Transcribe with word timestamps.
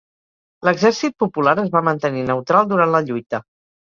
L'exercit 0.67 1.13
Popular, 1.25 1.53
es 1.63 1.69
va 1.77 1.83
mantenir 1.89 2.25
neutral 2.31 2.67
durant 2.73 2.95
la 2.97 3.05
lluita 3.11 3.45